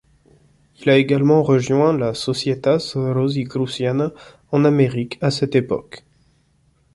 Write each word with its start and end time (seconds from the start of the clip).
Il 0.81 0.89
a 0.89 0.97
également 0.97 1.43
rejoint 1.43 1.95
la 1.95 2.15
Societas 2.15 2.93
Rosicruciana 2.95 4.13
en 4.51 4.65
Amérique 4.65 5.19
à 5.21 5.29
cette 5.29 5.55
époque. 5.55 6.03